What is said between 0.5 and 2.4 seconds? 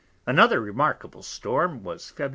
remarkable Storm was _Feb.